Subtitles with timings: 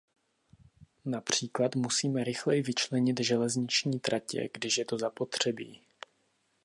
[1.05, 5.81] Například musíme rychleji vyčlenit železniční tratě, když je to zapotřebí.